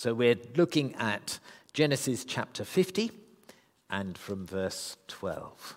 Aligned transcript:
So 0.00 0.14
we're 0.14 0.38
looking 0.56 0.94
at 0.94 1.38
Genesis 1.74 2.24
chapter 2.24 2.64
50 2.64 3.10
and 3.90 4.16
from 4.16 4.46
verse 4.46 4.96
12. 5.08 5.76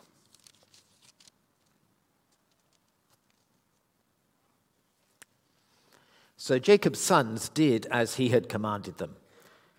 So 6.37 6.57
Jacob's 6.57 7.01
sons 7.01 7.49
did 7.49 7.85
as 7.87 8.15
he 8.15 8.29
had 8.29 8.47
commanded 8.47 8.97
them. 8.97 9.17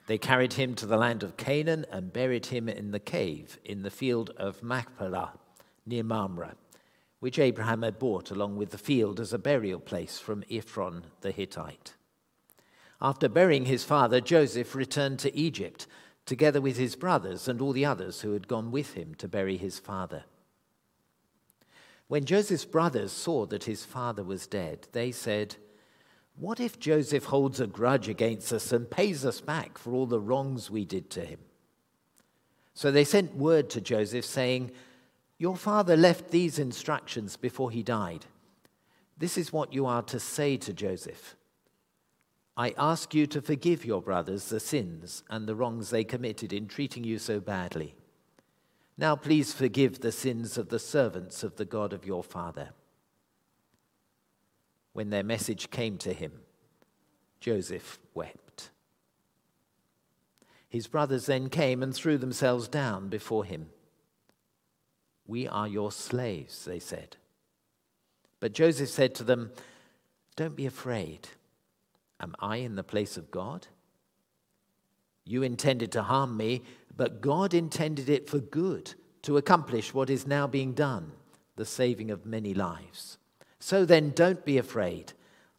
They 0.08 0.18
carried 0.18 0.52
him 0.52 0.74
to 0.74 0.84
the 0.84 0.98
land 0.98 1.22
of 1.22 1.38
Canaan 1.38 1.86
and 1.90 2.12
buried 2.12 2.44
him 2.44 2.68
in 2.68 2.90
the 2.90 3.00
cave 3.00 3.58
in 3.64 3.80
the 3.80 3.90
field 3.90 4.28
of 4.36 4.62
Machpelah 4.62 5.38
near 5.86 6.04
Mamre, 6.04 6.54
which 7.18 7.38
Abraham 7.38 7.80
had 7.80 7.98
bought 7.98 8.30
along 8.30 8.56
with 8.58 8.72
the 8.72 8.76
field 8.76 9.20
as 9.20 9.32
a 9.32 9.38
burial 9.38 9.80
place 9.80 10.18
from 10.18 10.44
Ephron 10.50 11.04
the 11.22 11.30
Hittite. 11.30 11.94
After 13.04 13.28
burying 13.28 13.66
his 13.66 13.84
father, 13.84 14.18
Joseph 14.18 14.74
returned 14.74 15.18
to 15.18 15.36
Egypt 15.36 15.86
together 16.24 16.62
with 16.62 16.78
his 16.78 16.96
brothers 16.96 17.46
and 17.46 17.60
all 17.60 17.72
the 17.72 17.84
others 17.84 18.22
who 18.22 18.32
had 18.32 18.48
gone 18.48 18.70
with 18.70 18.94
him 18.94 19.14
to 19.16 19.28
bury 19.28 19.58
his 19.58 19.78
father. 19.78 20.24
When 22.08 22.24
Joseph's 22.24 22.64
brothers 22.64 23.12
saw 23.12 23.44
that 23.44 23.64
his 23.64 23.84
father 23.84 24.24
was 24.24 24.46
dead, 24.46 24.88
they 24.92 25.12
said, 25.12 25.56
What 26.36 26.58
if 26.58 26.78
Joseph 26.78 27.24
holds 27.24 27.60
a 27.60 27.66
grudge 27.66 28.08
against 28.08 28.50
us 28.54 28.72
and 28.72 28.90
pays 28.90 29.26
us 29.26 29.42
back 29.42 29.76
for 29.76 29.92
all 29.92 30.06
the 30.06 30.18
wrongs 30.18 30.70
we 30.70 30.86
did 30.86 31.10
to 31.10 31.26
him? 31.26 31.40
So 32.72 32.90
they 32.90 33.04
sent 33.04 33.36
word 33.36 33.68
to 33.70 33.82
Joseph 33.82 34.24
saying, 34.24 34.70
Your 35.36 35.56
father 35.56 35.94
left 35.94 36.30
these 36.30 36.58
instructions 36.58 37.36
before 37.36 37.70
he 37.70 37.82
died. 37.82 38.24
This 39.18 39.36
is 39.36 39.52
what 39.52 39.74
you 39.74 39.84
are 39.84 40.02
to 40.04 40.18
say 40.18 40.56
to 40.56 40.72
Joseph. 40.72 41.36
I 42.56 42.74
ask 42.78 43.14
you 43.14 43.26
to 43.28 43.42
forgive 43.42 43.84
your 43.84 44.00
brothers 44.00 44.48
the 44.48 44.60
sins 44.60 45.24
and 45.28 45.46
the 45.46 45.56
wrongs 45.56 45.90
they 45.90 46.04
committed 46.04 46.52
in 46.52 46.68
treating 46.68 47.02
you 47.02 47.18
so 47.18 47.40
badly. 47.40 47.96
Now 48.96 49.16
please 49.16 49.52
forgive 49.52 50.00
the 50.00 50.12
sins 50.12 50.56
of 50.56 50.68
the 50.68 50.78
servants 50.78 51.42
of 51.42 51.56
the 51.56 51.64
God 51.64 51.92
of 51.92 52.06
your 52.06 52.22
father. 52.22 52.70
When 54.92 55.10
their 55.10 55.24
message 55.24 55.70
came 55.70 55.98
to 55.98 56.12
him, 56.12 56.32
Joseph 57.40 57.98
wept. 58.14 58.70
His 60.68 60.86
brothers 60.86 61.26
then 61.26 61.48
came 61.48 61.82
and 61.82 61.92
threw 61.92 62.18
themselves 62.18 62.68
down 62.68 63.08
before 63.08 63.44
him. 63.44 63.70
We 65.26 65.48
are 65.48 65.66
your 65.66 65.90
slaves, 65.90 66.64
they 66.64 66.78
said. 66.78 67.16
But 68.38 68.52
Joseph 68.52 68.90
said 68.90 69.14
to 69.16 69.24
them, 69.24 69.50
Don't 70.36 70.56
be 70.56 70.66
afraid. 70.66 71.28
Am 72.24 72.34
I 72.40 72.56
in 72.56 72.74
the 72.74 72.82
place 72.82 73.18
of 73.18 73.30
God? 73.30 73.66
You 75.26 75.42
intended 75.42 75.92
to 75.92 76.04
harm 76.04 76.38
me, 76.38 76.62
but 76.96 77.20
God 77.20 77.52
intended 77.52 78.08
it 78.08 78.30
for 78.30 78.38
good, 78.38 78.94
to 79.22 79.36
accomplish 79.36 79.92
what 79.92 80.08
is 80.08 80.26
now 80.26 80.46
being 80.46 80.72
done, 80.72 81.12
the 81.56 81.66
saving 81.66 82.10
of 82.10 82.24
many 82.24 82.54
lives. 82.54 83.18
So 83.58 83.84
then, 83.84 84.08
don't 84.08 84.42
be 84.42 84.56
afraid. 84.56 85.12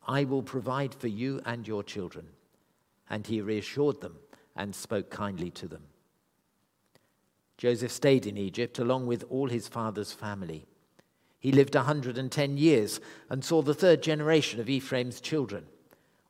I 0.08 0.24
will 0.24 0.42
provide 0.42 0.96
for 0.96 1.08
you 1.08 1.40
and 1.46 1.68
your 1.68 1.84
children. 1.84 2.30
And 3.12 3.28
he 3.28 3.42
reassured 3.42 4.02
them 4.02 4.16
and 4.56 4.74
spoke 4.74 5.12
kindly 5.12 5.52
to 5.52 5.68
them. 5.68 5.84
Joseph 7.60 7.92
stayed 7.92 8.26
in 8.26 8.40
Egypt 8.40 8.80
along 8.80 9.06
with 9.06 9.24
all 9.30 9.50
his 9.50 9.68
father's 9.68 10.14
family. 10.14 10.66
He 11.38 11.52
lived 11.52 11.76
a 11.76 11.80
110 11.80 12.58
years 12.58 13.00
and 13.30 13.46
saw 13.46 13.62
the 13.62 13.76
third 13.76 14.02
generation 14.02 14.60
of 14.60 14.68
Ephraim's 14.68 15.22
children. 15.22 15.68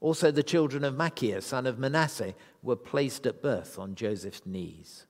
Also, 0.02 0.30
the 0.30 0.44
children 0.44 0.84
of 0.84 0.96
Machir, 0.96 1.42
son 1.42 1.66
of 1.66 1.80
Manasseh, 1.80 2.36
were 2.62 2.76
placed 2.76 3.26
at 3.26 3.42
birth 3.42 3.80
on 3.80 3.96
Joseph's 3.96 4.46
knees. 4.46 5.08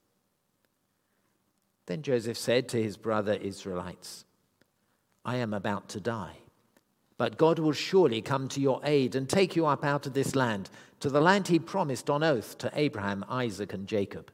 Then 1.87 2.01
Joseph 2.01 2.37
said 2.37 2.69
to 2.69 2.81
his 2.81 2.97
brother 2.97 3.33
Israelites, 3.33 4.25
I 5.23 5.37
am 5.37 5.53
about 5.53 5.89
to 5.89 5.99
die, 5.99 6.37
but 7.17 7.37
God 7.37 7.59
will 7.59 7.73
surely 7.73 8.21
come 8.21 8.47
to 8.49 8.61
your 8.61 8.79
aid 8.83 9.15
and 9.15 9.27
take 9.27 9.55
you 9.55 9.65
up 9.65 9.83
out 9.83 10.05
of 10.05 10.13
this 10.13 10.35
land, 10.35 10.69
to 10.99 11.09
the 11.09 11.21
land 11.21 11.47
he 11.47 11.59
promised 11.59 12.09
on 12.09 12.23
oath 12.23 12.57
to 12.59 12.71
Abraham, 12.73 13.25
Isaac, 13.27 13.73
and 13.73 13.87
Jacob. 13.87 14.31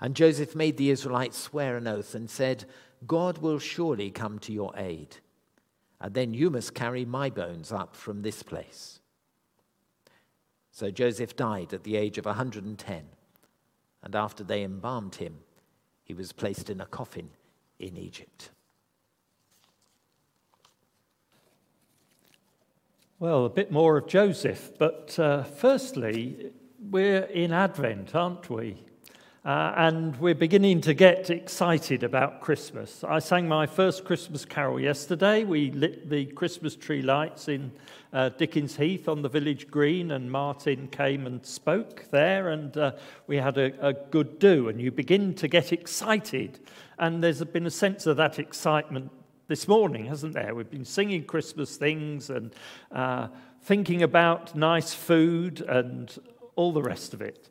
And 0.00 0.14
Joseph 0.14 0.54
made 0.54 0.76
the 0.76 0.90
Israelites 0.90 1.38
swear 1.38 1.76
an 1.76 1.86
oath 1.86 2.14
and 2.14 2.28
said, 2.28 2.66
God 3.06 3.38
will 3.38 3.58
surely 3.58 4.10
come 4.10 4.38
to 4.40 4.52
your 4.52 4.72
aid, 4.76 5.16
and 6.00 6.14
then 6.14 6.34
you 6.34 6.50
must 6.50 6.74
carry 6.74 7.04
my 7.04 7.30
bones 7.30 7.72
up 7.72 7.96
from 7.96 8.22
this 8.22 8.42
place. 8.42 8.95
So 10.76 10.90
Joseph 10.90 11.34
died 11.36 11.72
at 11.72 11.84
the 11.84 11.96
age 11.96 12.18
of 12.18 12.26
110, 12.26 13.02
and 14.02 14.14
after 14.14 14.44
they 14.44 14.62
embalmed 14.62 15.14
him, 15.14 15.38
he 16.04 16.12
was 16.12 16.32
placed 16.32 16.68
in 16.68 16.82
a 16.82 16.84
coffin 16.84 17.30
in 17.78 17.96
Egypt. 17.96 18.50
Well, 23.18 23.46
a 23.46 23.48
bit 23.48 23.72
more 23.72 23.96
of 23.96 24.06
Joseph, 24.06 24.72
but 24.78 25.18
uh, 25.18 25.44
firstly, 25.44 26.52
we're 26.78 27.22
in 27.22 27.54
Advent, 27.54 28.14
aren't 28.14 28.50
we? 28.50 28.84
Uh, 29.46 29.72
and 29.76 30.16
we're 30.16 30.34
beginning 30.34 30.80
to 30.80 30.92
get 30.92 31.30
excited 31.30 32.02
about 32.02 32.40
Christmas. 32.40 33.04
I 33.04 33.20
sang 33.20 33.46
my 33.46 33.64
first 33.64 34.04
Christmas 34.04 34.44
carol 34.44 34.80
yesterday. 34.80 35.44
We 35.44 35.70
lit 35.70 36.10
the 36.10 36.26
Christmas 36.26 36.74
tree 36.74 37.00
lights 37.00 37.46
in 37.46 37.70
uh, 38.12 38.30
Dickens 38.30 38.76
Heath 38.76 39.08
on 39.08 39.22
the 39.22 39.28
village 39.28 39.70
green, 39.70 40.10
and 40.10 40.32
Martin 40.32 40.88
came 40.88 41.28
and 41.28 41.46
spoke 41.46 42.06
there, 42.10 42.48
and 42.48 42.76
uh, 42.76 42.92
we 43.28 43.36
had 43.36 43.56
a, 43.56 43.86
a, 43.86 43.92
good 43.92 44.40
do. 44.40 44.68
And 44.68 44.80
you 44.80 44.90
begin 44.90 45.32
to 45.34 45.46
get 45.46 45.72
excited, 45.72 46.58
and 46.98 47.22
there's 47.22 47.44
been 47.44 47.66
a 47.66 47.70
sense 47.70 48.04
of 48.06 48.16
that 48.16 48.40
excitement 48.40 49.12
this 49.46 49.68
morning, 49.68 50.06
hasn't 50.06 50.34
there? 50.34 50.56
We've 50.56 50.68
been 50.68 50.84
singing 50.84 51.22
Christmas 51.22 51.76
things 51.76 52.30
and 52.30 52.52
uh, 52.90 53.28
thinking 53.62 54.02
about 54.02 54.56
nice 54.56 54.92
food 54.92 55.60
and 55.60 56.12
all 56.56 56.72
the 56.72 56.82
rest 56.82 57.14
of 57.14 57.22
it. 57.22 57.48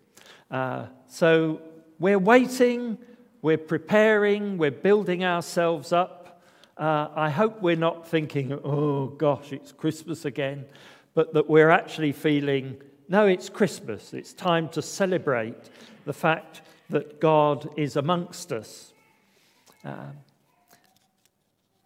Uh, 0.51 0.87
so 1.07 1.61
we're 1.99 2.19
waiting, 2.19 2.97
we're 3.41 3.57
preparing, 3.57 4.57
we're 4.57 4.71
building 4.71 5.23
ourselves 5.23 5.91
up. 5.91 6.41
Uh, 6.77 7.07
I 7.15 7.29
hope 7.29 7.61
we're 7.61 7.75
not 7.75 8.07
thinking, 8.07 8.51
oh 8.51 9.07
gosh, 9.07 9.53
it's 9.53 9.71
Christmas 9.71 10.25
again, 10.25 10.65
but 11.13 11.33
that 11.33 11.49
we're 11.49 11.69
actually 11.69 12.11
feeling, 12.11 12.77
no, 13.07 13.27
it's 13.27 13.47
Christmas. 13.47 14.13
It's 14.13 14.33
time 14.33 14.67
to 14.69 14.81
celebrate 14.81 15.69
the 16.05 16.13
fact 16.13 16.61
that 16.89 17.21
God 17.21 17.69
is 17.77 17.95
amongst 17.95 18.51
us. 18.51 18.93
Uh, 19.83 20.11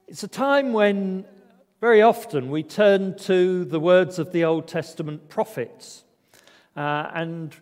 it's 0.07 0.23
a 0.23 0.27
time 0.27 0.73
when 0.73 1.25
very 1.81 2.01
often 2.01 2.49
we 2.49 2.63
turn 2.63 3.15
to 3.19 3.63
the 3.63 3.79
words 3.79 4.17
of 4.17 4.31
the 4.31 4.43
Old 4.43 4.67
Testament 4.67 5.29
prophets 5.29 6.03
uh, 6.75 7.11
and 7.13 7.55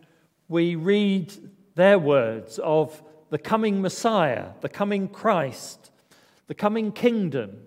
we 0.47 0.75
read 0.75 1.33
their 1.77 1.97
words 1.97 2.59
of 2.59 3.01
the 3.29 3.37
coming 3.37 3.81
Messiah, 3.81 4.49
the 4.61 4.69
coming 4.69 5.07
Christ, 5.07 5.91
the 6.47 6.55
coming 6.55 6.91
kingdom, 6.91 7.61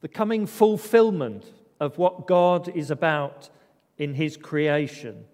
the 0.00 0.08
coming 0.08 0.46
fulfillment 0.46 1.44
of 1.80 1.98
what 1.98 2.26
God 2.26 2.68
is 2.68 2.90
about 2.90 3.50
in 3.98 4.14
His 4.14 4.36
creation, 4.36 5.24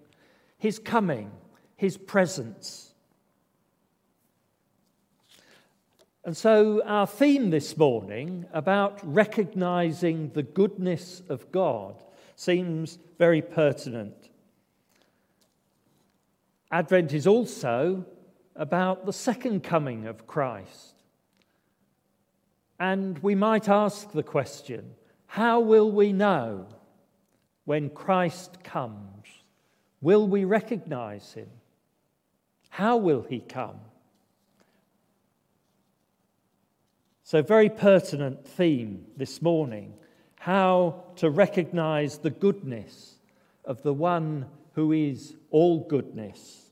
His 0.57 0.79
coming, 0.79 1.31
His 1.77 1.99
presence. 1.99 2.95
And 6.25 6.35
so, 6.35 6.83
our 6.87 7.07
theme 7.07 7.51
this 7.51 7.77
morning 7.77 8.47
about 8.55 9.01
recognizing 9.05 10.31
the 10.31 10.43
goodness 10.43 11.23
of 11.29 11.53
God 11.53 12.03
seems 12.37 12.99
very 13.19 13.43
pertinent. 13.43 14.31
Advent 16.71 17.13
is 17.13 17.27
also 17.27 18.07
about 18.57 19.07
the 19.07 19.13
second 19.13 19.63
coming 19.63 20.07
of 20.07 20.27
Christ. 20.27 20.95
And 22.79 23.19
we 23.21 23.35
might 23.35 23.69
ask 23.69 24.13
the 24.13 24.23
question 24.23 24.95
how 25.27 25.61
will 25.61 25.91
we 25.91 26.13
know 26.13 26.67
when 27.65 27.91
Christ 27.91 28.63
comes? 28.63 29.27
Will 30.01 30.29
we 30.29 30.45
recognize 30.45 31.33
him? 31.33 31.49
How 32.69 32.97
will 32.97 33.23
he 33.23 33.41
come? 33.41 33.81
So, 37.23 37.43
very 37.43 37.71
pertinent 37.71 38.47
theme 38.47 39.07
this 39.17 39.41
morning 39.41 39.95
how 40.45 41.03
to 41.17 41.31
recognize 41.31 42.19
the 42.19 42.29
goodness 42.29 43.15
of 43.65 43.83
the 43.83 43.95
one 43.95 44.45
who 44.75 44.93
is 44.93 45.35
all 45.51 45.81
goodness. 45.89 46.64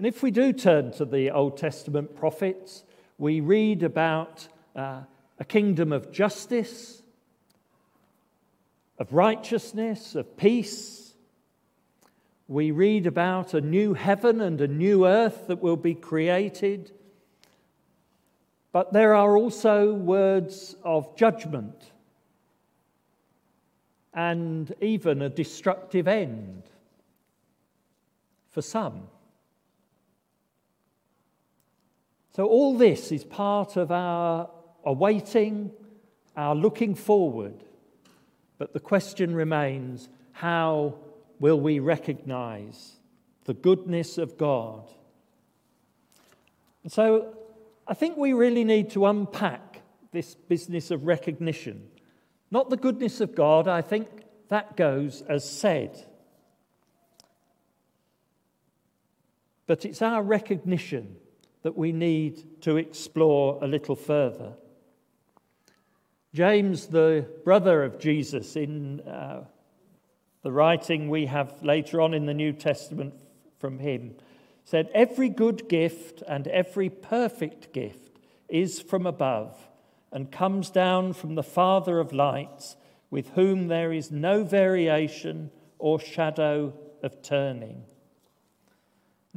And 0.00 0.06
if 0.06 0.22
we 0.22 0.30
do 0.30 0.54
turn 0.54 0.92
to 0.92 1.04
the 1.04 1.30
Old 1.30 1.58
Testament 1.58 2.16
prophets, 2.16 2.84
we 3.18 3.40
read 3.42 3.82
about 3.82 4.48
uh, 4.74 5.02
a 5.38 5.44
kingdom 5.44 5.92
of 5.92 6.10
justice, 6.10 7.02
of 8.98 9.12
righteousness, 9.12 10.14
of 10.14 10.38
peace. 10.38 11.12
we 12.48 12.70
read 12.70 13.06
about 13.06 13.52
a 13.52 13.60
new 13.60 13.92
heaven 13.92 14.40
and 14.40 14.62
a 14.62 14.68
new 14.68 15.06
earth 15.06 15.48
that 15.48 15.60
will 15.60 15.76
be 15.76 15.94
created. 15.94 16.92
But 18.72 18.94
there 18.94 19.14
are 19.14 19.36
also 19.36 19.92
words 19.92 20.76
of 20.82 21.14
judgment 21.14 21.92
and 24.14 24.74
even 24.80 25.20
a 25.20 25.28
destructive 25.28 26.08
end 26.08 26.62
for 28.48 28.62
some. 28.62 29.02
So, 32.32 32.46
all 32.46 32.78
this 32.78 33.10
is 33.10 33.24
part 33.24 33.76
of 33.76 33.90
our 33.90 34.48
awaiting, 34.84 35.72
our 36.36 36.54
looking 36.54 36.94
forward. 36.94 37.64
But 38.56 38.72
the 38.72 38.80
question 38.80 39.34
remains 39.34 40.08
how 40.32 40.94
will 41.40 41.60
we 41.60 41.80
recognize 41.80 42.92
the 43.44 43.54
goodness 43.54 44.16
of 44.16 44.38
God? 44.38 44.88
And 46.84 46.92
so, 46.92 47.36
I 47.88 47.94
think 47.94 48.16
we 48.16 48.32
really 48.32 48.62
need 48.62 48.90
to 48.90 49.06
unpack 49.06 49.82
this 50.12 50.36
business 50.36 50.92
of 50.92 51.06
recognition. 51.06 51.88
Not 52.52 52.70
the 52.70 52.76
goodness 52.76 53.20
of 53.20 53.34
God, 53.34 53.66
I 53.66 53.82
think 53.82 54.08
that 54.48 54.76
goes 54.76 55.22
as 55.22 55.48
said. 55.48 56.06
But 59.66 59.84
it's 59.84 60.02
our 60.02 60.22
recognition 60.22 61.16
that 61.62 61.76
we 61.76 61.92
need 61.92 62.62
to 62.62 62.76
explore 62.76 63.58
a 63.62 63.66
little 63.66 63.96
further. 63.96 64.54
James, 66.32 66.86
the 66.86 67.26
brother 67.44 67.82
of 67.82 67.98
Jesus, 67.98 68.56
in 68.56 69.00
uh, 69.00 69.44
the 70.42 70.52
writing 70.52 71.10
we 71.10 71.26
have 71.26 71.62
later 71.62 72.00
on 72.00 72.14
in 72.14 72.26
the 72.26 72.34
New 72.34 72.52
Testament 72.52 73.14
from 73.58 73.78
him, 73.78 74.14
said, 74.64 74.88
Every 74.94 75.28
good 75.28 75.68
gift 75.68 76.22
and 76.26 76.46
every 76.48 76.88
perfect 76.88 77.72
gift 77.72 78.18
is 78.48 78.80
from 78.80 79.06
above 79.06 79.56
and 80.12 80.30
comes 80.30 80.70
down 80.70 81.12
from 81.12 81.34
the 81.34 81.42
Father 81.42 81.98
of 81.98 82.12
lights, 82.12 82.76
with 83.10 83.30
whom 83.30 83.68
there 83.68 83.92
is 83.92 84.10
no 84.10 84.44
variation 84.44 85.50
or 85.78 85.98
shadow 85.98 86.72
of 87.02 87.22
turning. 87.22 87.84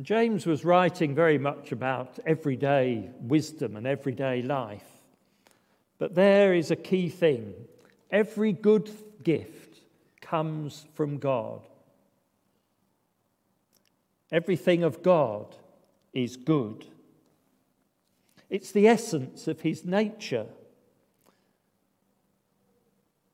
James 0.02 0.48
was 0.48 0.66
writing 0.66 1.14
very 1.14 1.38
much 1.38 1.72
about 1.72 2.18
everyday 2.26 3.10
wisdom 3.20 3.76
and 3.76 3.86
everyday 3.86 4.42
life. 4.42 4.88
But 6.00 6.16
there 6.16 6.54
is 6.54 6.72
a 6.72 6.76
key 6.76 7.10
thing 7.10 7.54
every 8.10 8.54
good 8.54 8.90
gift 9.24 9.80
comes 10.22 10.86
from 10.94 11.18
God. 11.18 11.62
Everything 14.32 14.84
of 14.84 15.04
God 15.04 15.56
is 16.12 16.38
good. 16.38 16.88
It's 18.50 18.72
the 18.72 18.88
essence 18.88 19.48
of 19.48 19.62
his 19.62 19.86
nature. 19.86 20.48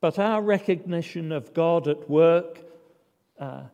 But 0.00 0.18
our 0.18 0.42
recognition 0.42 1.32
of 1.32 1.54
God 1.54 1.88
at 1.88 2.08
work 2.08 2.60
uh, 3.38 3.64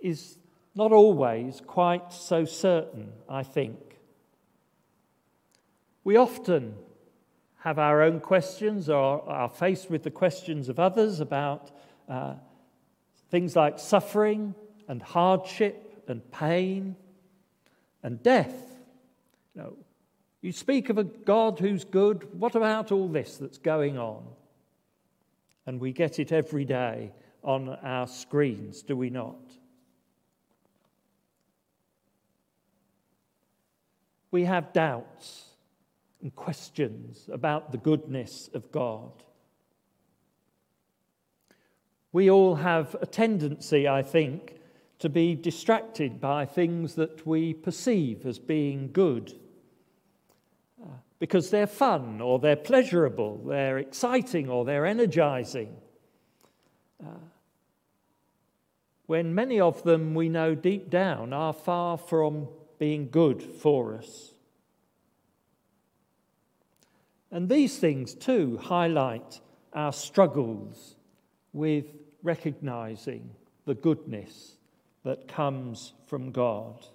is 0.00 0.39
not 0.74 0.92
always 0.92 1.60
quite 1.66 2.12
so 2.12 2.44
certain, 2.44 3.12
I 3.28 3.42
think. 3.42 3.78
We 6.04 6.16
often 6.16 6.74
have 7.58 7.78
our 7.78 8.02
own 8.02 8.20
questions 8.20 8.88
or 8.88 9.28
are 9.28 9.48
faced 9.48 9.90
with 9.90 10.02
the 10.02 10.10
questions 10.10 10.68
of 10.68 10.78
others 10.78 11.20
about 11.20 11.70
uh, 12.08 12.34
things 13.30 13.54
like 13.54 13.78
suffering 13.78 14.54
and 14.88 15.02
hardship 15.02 16.04
and 16.08 16.28
pain 16.32 16.96
and 18.02 18.22
death. 18.22 18.54
You, 19.54 19.62
know, 19.62 19.76
you 20.40 20.52
speak 20.52 20.88
of 20.88 20.98
a 20.98 21.04
God 21.04 21.58
who's 21.58 21.84
good. 21.84 22.38
What 22.38 22.54
about 22.54 22.92
all 22.92 23.08
this 23.08 23.36
that's 23.36 23.58
going 23.58 23.98
on? 23.98 24.24
And 25.66 25.80
we 25.80 25.92
get 25.92 26.18
it 26.18 26.32
every 26.32 26.64
day 26.64 27.12
on 27.42 27.68
our 27.68 28.06
screens, 28.06 28.82
do 28.82 28.96
we 28.96 29.10
not? 29.10 29.38
We 34.30 34.44
have 34.44 34.72
doubts 34.72 35.46
and 36.22 36.34
questions 36.34 37.28
about 37.32 37.72
the 37.72 37.78
goodness 37.78 38.48
of 38.54 38.70
God. 38.70 39.10
We 42.12 42.30
all 42.30 42.56
have 42.56 42.96
a 43.00 43.06
tendency, 43.06 43.88
I 43.88 44.02
think, 44.02 44.56
to 44.98 45.08
be 45.08 45.34
distracted 45.34 46.20
by 46.20 46.44
things 46.44 46.94
that 46.96 47.26
we 47.26 47.54
perceive 47.54 48.26
as 48.26 48.38
being 48.38 48.90
good 48.92 49.34
uh, 50.82 50.88
because 51.18 51.50
they're 51.50 51.66
fun 51.66 52.20
or 52.20 52.38
they're 52.38 52.56
pleasurable, 52.56 53.38
they're 53.46 53.78
exciting 53.78 54.48
or 54.48 54.64
they're 54.64 54.86
energizing. 54.86 55.74
Uh, 57.02 57.08
when 59.06 59.34
many 59.34 59.58
of 59.58 59.82
them 59.84 60.14
we 60.14 60.28
know 60.28 60.54
deep 60.54 60.90
down 60.90 61.32
are 61.32 61.52
far 61.52 61.96
from 61.96 62.48
being 62.80 63.10
good 63.10 63.42
for 63.42 63.94
us. 63.94 64.32
And 67.30 67.48
these 67.48 67.78
things, 67.78 68.14
too, 68.14 68.56
highlight 68.56 69.40
our 69.74 69.92
struggles 69.92 70.96
with 71.52 71.84
recognizing 72.22 73.30
the 73.66 73.74
goodness 73.74 74.56
that 75.04 75.28
comes 75.28 75.92
from 76.06 76.32
God. 76.32 76.86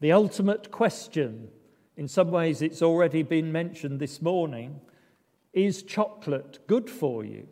The 0.00 0.12
ultimate 0.12 0.72
question, 0.72 1.48
in 1.96 2.08
some 2.08 2.32
ways 2.32 2.62
it's 2.62 2.82
already 2.82 3.22
been 3.22 3.52
mentioned 3.52 4.00
this 4.00 4.20
morning, 4.20 4.80
is 5.52 5.84
chocolate 5.84 6.58
good 6.66 6.90
for 6.90 7.24
you? 7.24 7.46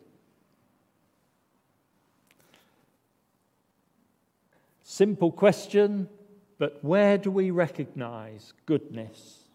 Simple 4.91 5.31
question, 5.31 6.09
but 6.57 6.83
where 6.83 7.17
do 7.17 7.31
we 7.31 7.49
recognize 7.49 8.51
goodness? 8.65 9.45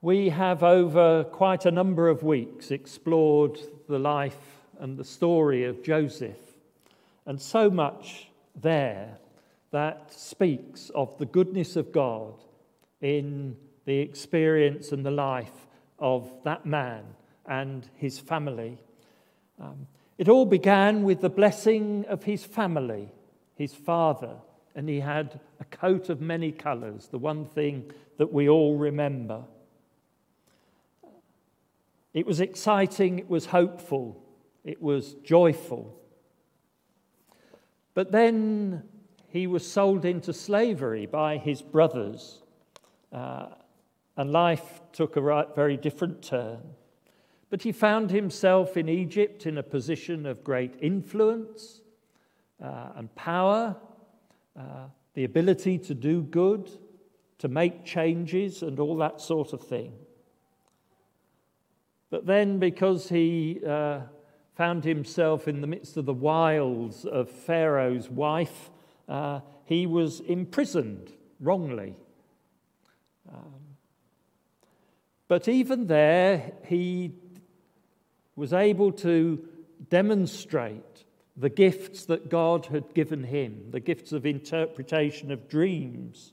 We 0.00 0.30
have, 0.30 0.62
over 0.62 1.24
quite 1.24 1.66
a 1.66 1.70
number 1.70 2.08
of 2.08 2.22
weeks, 2.22 2.70
explored 2.70 3.58
the 3.86 3.98
life 3.98 4.62
and 4.78 4.96
the 4.96 5.04
story 5.04 5.64
of 5.64 5.82
Joseph, 5.82 6.40
and 7.26 7.38
so 7.38 7.68
much 7.68 8.30
there 8.62 9.18
that 9.72 10.10
speaks 10.10 10.88
of 10.94 11.18
the 11.18 11.26
goodness 11.26 11.76
of 11.76 11.92
God 11.92 12.32
in 13.02 13.58
the 13.84 13.98
experience 13.98 14.90
and 14.92 15.04
the 15.04 15.10
life 15.10 15.66
of 15.98 16.32
that 16.44 16.64
man 16.64 17.04
and 17.44 17.86
his 17.96 18.18
family. 18.18 18.78
Um, 19.60 19.86
it 20.16 20.28
all 20.28 20.46
began 20.46 21.02
with 21.02 21.20
the 21.20 21.30
blessing 21.30 22.04
of 22.08 22.24
his 22.24 22.44
family, 22.44 23.08
his 23.54 23.74
father, 23.74 24.36
and 24.74 24.88
he 24.88 25.00
had 25.00 25.40
a 25.60 25.64
coat 25.64 26.08
of 26.08 26.20
many 26.20 26.52
colours, 26.52 27.08
the 27.08 27.18
one 27.18 27.44
thing 27.44 27.90
that 28.16 28.32
we 28.32 28.48
all 28.48 28.76
remember. 28.76 29.44
It 32.12 32.26
was 32.26 32.40
exciting, 32.40 33.18
it 33.18 33.28
was 33.28 33.46
hopeful, 33.46 34.22
it 34.64 34.82
was 34.82 35.14
joyful. 35.24 35.96
But 37.94 38.12
then 38.12 38.82
he 39.28 39.46
was 39.46 39.70
sold 39.70 40.04
into 40.04 40.32
slavery 40.32 41.06
by 41.06 41.36
his 41.38 41.62
brothers, 41.62 42.42
uh, 43.12 43.46
and 44.16 44.32
life 44.32 44.80
took 44.92 45.16
a 45.16 45.46
very 45.54 45.76
different 45.76 46.22
turn. 46.22 46.60
But 47.50 47.62
he 47.62 47.72
found 47.72 48.10
himself 48.10 48.76
in 48.76 48.88
Egypt 48.88 49.44
in 49.44 49.58
a 49.58 49.62
position 49.62 50.24
of 50.24 50.44
great 50.44 50.74
influence 50.80 51.82
uh, 52.62 52.90
and 52.94 53.12
power, 53.16 53.76
uh, 54.56 54.86
the 55.14 55.24
ability 55.24 55.78
to 55.78 55.94
do 55.94 56.22
good, 56.22 56.70
to 57.38 57.48
make 57.48 57.84
changes, 57.84 58.62
and 58.62 58.78
all 58.78 58.96
that 58.98 59.20
sort 59.20 59.52
of 59.52 59.62
thing. 59.62 59.92
But 62.10 62.26
then, 62.26 62.58
because 62.58 63.08
he 63.08 63.60
uh, 63.66 64.00
found 64.54 64.84
himself 64.84 65.48
in 65.48 65.60
the 65.60 65.66
midst 65.66 65.96
of 65.96 66.06
the 66.06 66.14
wiles 66.14 67.04
of 67.04 67.30
Pharaoh's 67.30 68.08
wife, 68.08 68.70
uh, 69.08 69.40
he 69.64 69.86
was 69.86 70.20
imprisoned 70.20 71.12
wrongly. 71.40 71.96
Um, 73.32 73.54
but 75.28 75.48
even 75.48 75.86
there, 75.86 76.52
he 76.66 77.12
was 78.36 78.52
able 78.52 78.92
to 78.92 79.46
demonstrate 79.88 81.04
the 81.36 81.48
gifts 81.48 82.04
that 82.06 82.28
God 82.28 82.66
had 82.66 82.94
given 82.94 83.24
him, 83.24 83.70
the 83.70 83.80
gifts 83.80 84.12
of 84.12 84.26
interpretation 84.26 85.30
of 85.30 85.48
dreams, 85.48 86.32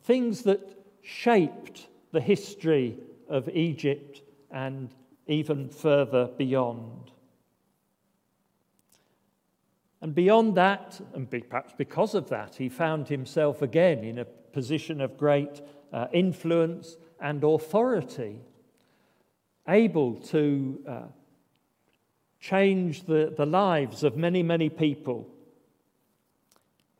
things 0.00 0.42
that 0.42 0.60
shaped 1.02 1.88
the 2.12 2.20
history 2.20 2.96
of 3.28 3.48
Egypt 3.48 4.22
and 4.50 4.94
even 5.26 5.68
further 5.68 6.28
beyond. 6.36 7.10
And 10.00 10.14
beyond 10.14 10.56
that, 10.56 11.00
and 11.14 11.30
perhaps 11.30 11.74
because 11.76 12.14
of 12.14 12.28
that, 12.30 12.56
he 12.56 12.68
found 12.68 13.08
himself 13.08 13.62
again 13.62 14.02
in 14.04 14.18
a 14.18 14.24
position 14.24 15.00
of 15.00 15.16
great 15.16 15.62
uh, 15.92 16.08
influence 16.12 16.96
and 17.20 17.42
authority, 17.44 18.40
able 19.68 20.16
to 20.16 20.80
uh, 20.88 21.02
change 22.40 23.04
the, 23.04 23.32
the 23.36 23.46
lives 23.46 24.02
of 24.02 24.16
many, 24.16 24.42
many 24.42 24.68
people. 24.68 25.28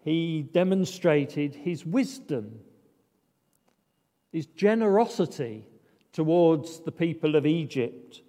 He 0.05 0.43
demonstrated 0.53 1.55
his 1.55 1.85
wisdom, 1.85 2.61
his 4.33 4.47
generosity 4.47 5.67
towards 6.13 6.81
the 6.81 6.93
people 6.93 7.37
of 7.37 7.47
Egypt, 7.47 8.23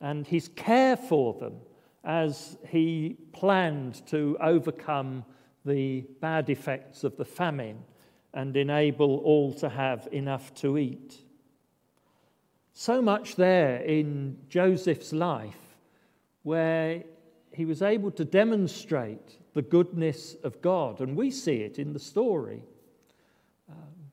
and 0.00 0.26
his 0.26 0.48
care 0.48 0.96
for 0.96 1.34
them 1.34 1.56
as 2.04 2.56
he 2.68 3.16
planned 3.32 4.06
to 4.06 4.36
overcome 4.40 5.24
the 5.64 6.00
bad 6.20 6.48
effects 6.48 7.04
of 7.04 7.16
the 7.16 7.24
famine 7.24 7.84
and 8.32 8.56
enable 8.56 9.18
all 9.18 9.52
to 9.52 9.68
have 9.68 10.08
enough 10.12 10.54
to 10.54 10.78
eat. 10.78 11.18
So 12.72 13.02
much 13.02 13.36
there 13.36 13.76
in 13.76 14.38
Joseph's 14.48 15.12
life 15.12 15.76
where 16.42 17.04
he 17.52 17.64
was 17.64 17.82
able 17.82 18.10
to 18.12 18.24
demonstrate 18.24 19.38
the 19.54 19.62
goodness 19.62 20.36
of 20.44 20.62
God, 20.62 21.00
and 21.00 21.16
we 21.16 21.30
see 21.30 21.56
it 21.56 21.78
in 21.78 21.92
the 21.92 21.98
story. 21.98 22.62
Um, 23.68 24.10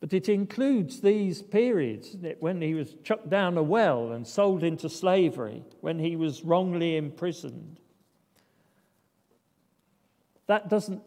but 0.00 0.12
it 0.12 0.28
includes 0.28 1.00
these 1.00 1.40
periods 1.42 2.16
when 2.40 2.60
he 2.60 2.74
was 2.74 2.94
chucked 3.02 3.30
down 3.30 3.56
a 3.56 3.62
well 3.62 4.12
and 4.12 4.26
sold 4.26 4.62
into 4.62 4.88
slavery, 4.88 5.64
when 5.80 5.98
he 5.98 6.16
was 6.16 6.44
wrongly 6.44 6.96
imprisoned. 6.96 7.80
That 10.46 10.68
doesn't 10.68 11.02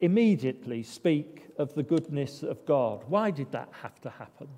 immediately 0.00 0.82
speak 0.82 1.44
of 1.58 1.74
the 1.74 1.82
goodness 1.82 2.42
of 2.42 2.64
God. 2.64 3.04
Why 3.08 3.30
did 3.30 3.52
that 3.52 3.68
have 3.82 4.00
to 4.00 4.10
happen? 4.10 4.48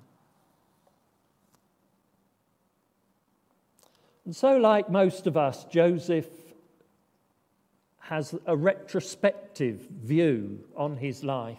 And 4.25 4.35
so, 4.35 4.57
like 4.57 4.89
most 4.89 5.25
of 5.25 5.35
us, 5.35 5.65
Joseph 5.65 6.29
has 7.99 8.35
a 8.45 8.55
retrospective 8.55 9.87
view 9.89 10.63
on 10.75 10.97
his 10.97 11.23
life. 11.23 11.57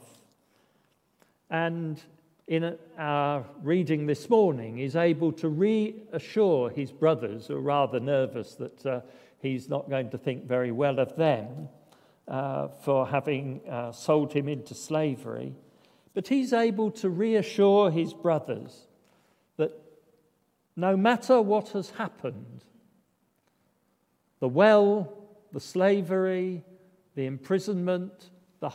And 1.50 2.00
in 2.46 2.76
our 2.98 3.44
reading 3.62 4.06
this 4.06 4.28
morning, 4.28 4.78
is 4.78 4.94
able 4.94 5.32
to 5.32 5.48
reassure 5.48 6.70
his 6.70 6.92
brothers, 6.92 7.46
who 7.46 7.56
are 7.56 7.60
rather 7.60 7.98
nervous 7.98 8.54
that 8.56 8.86
uh, 8.86 9.00
he's 9.40 9.68
not 9.68 9.88
going 9.88 10.10
to 10.10 10.18
think 10.18 10.44
very 10.44 10.70
well 10.70 10.98
of 10.98 11.16
them 11.16 11.68
uh, 12.28 12.68
for 12.68 13.06
having 13.06 13.60
uh, 13.68 13.90
sold 13.92 14.32
him 14.32 14.48
into 14.48 14.74
slavery. 14.74 15.54
But 16.14 16.28
he's 16.28 16.52
able 16.52 16.90
to 16.92 17.08
reassure 17.08 17.90
his 17.90 18.12
brothers 18.12 18.86
no 20.76 20.96
matter 20.96 21.40
what 21.40 21.70
has 21.70 21.90
happened, 21.90 22.64
the 24.40 24.48
well, 24.48 25.12
the 25.52 25.60
slavery, 25.60 26.64
the 27.14 27.26
imprisonment, 27.26 28.30
the 28.60 28.70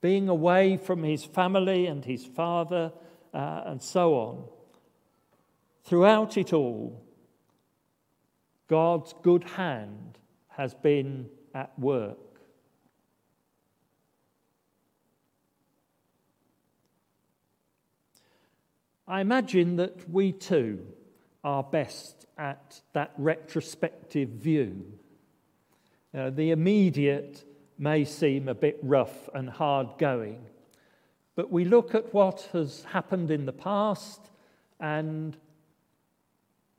being 0.00 0.28
away 0.28 0.76
from 0.76 1.02
his 1.02 1.24
family 1.24 1.86
and 1.86 2.04
his 2.04 2.26
father, 2.26 2.92
uh, 3.32 3.62
and 3.66 3.82
so 3.82 4.14
on, 4.14 4.44
throughout 5.82 6.36
it 6.36 6.52
all, 6.52 7.02
God's 8.68 9.14
good 9.22 9.44
hand 9.44 10.18
has 10.48 10.74
been 10.74 11.28
at 11.54 11.76
work. 11.78 12.18
I 19.06 19.20
imagine 19.20 19.76
that 19.76 20.08
we 20.08 20.32
too 20.32 20.86
are 21.44 21.62
best 21.62 22.26
at 22.38 22.80
that 22.94 23.12
retrospective 23.18 24.30
view. 24.30 24.84
The 26.12 26.50
immediate 26.50 27.44
may 27.78 28.04
seem 28.04 28.48
a 28.48 28.54
bit 28.54 28.78
rough 28.82 29.28
and 29.34 29.50
hard 29.50 29.98
going, 29.98 30.46
but 31.36 31.50
we 31.50 31.64
look 31.64 31.94
at 31.94 32.14
what 32.14 32.48
has 32.52 32.84
happened 32.84 33.30
in 33.30 33.46
the 33.46 33.52
past 33.52 34.30
and 34.80 35.36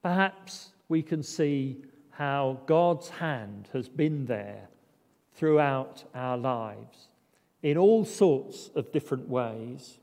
perhaps 0.01 0.69
we 0.87 1.01
can 1.01 1.21
see 1.21 1.83
how 2.11 2.61
God's 2.65 3.09
hand 3.09 3.67
has 3.73 3.89
been 3.89 4.25
there 4.25 4.69
throughout 5.33 6.05
our 6.13 6.37
lives 6.37 7.09
in 7.61 7.77
all 7.77 8.05
sorts 8.05 8.69
of 8.75 8.91
different 8.91 9.27
ways. 9.27 9.97